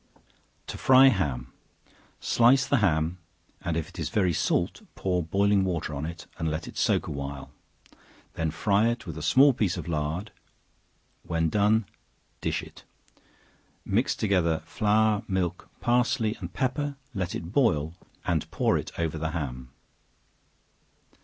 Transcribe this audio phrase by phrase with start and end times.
[0.65, 1.53] To Fry Ham.
[2.19, 3.19] Slice the ham
[3.63, 7.05] and if it is very salt, pour boiling water on it, and let it soak
[7.05, 7.51] a while;
[8.33, 10.31] then fry it with a small piece of lard;
[11.21, 11.85] when done,
[12.41, 12.83] dish it;
[13.85, 17.93] mix together flour, milk, parsley and pepper, let it boil,
[18.25, 19.69] and pour it over the ham.